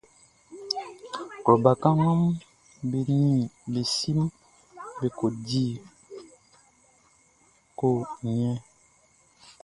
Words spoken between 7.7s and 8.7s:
ko njɛn.